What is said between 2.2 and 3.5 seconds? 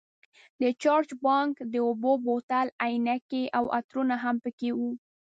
بوتل، عینکې